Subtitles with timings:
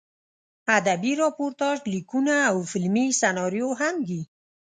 [0.77, 4.21] ادبي راپورتاژ لیکونه او فلمي سناریو هم دي.